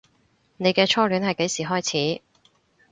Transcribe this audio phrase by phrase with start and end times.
[0.57, 2.21] 你嘅初戀係幾時開始